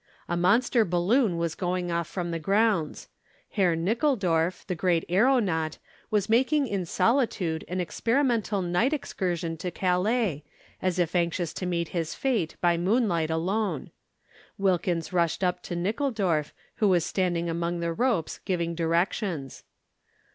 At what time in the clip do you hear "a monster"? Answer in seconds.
0.27-0.83